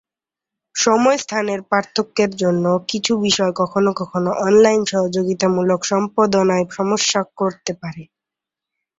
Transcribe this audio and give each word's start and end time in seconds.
সময়-স্থানের 0.75 1.59
পার্থক্যের 1.71 2.31
জন্য 2.35 2.65
কিছু 2.87 3.13
বিষয় 3.19 3.53
কখনো 3.57 3.89
কখনো 3.93 4.29
অনলাইন 4.47 4.81
সহযোগিতামূলক 4.91 5.81
সম্পাদনায় 5.91 6.65
সমস্যা 6.71 7.21
করতে 7.39 7.71
পারে। 7.81 8.03